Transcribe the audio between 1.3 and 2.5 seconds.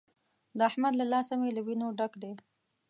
مې له وينو ډک دی.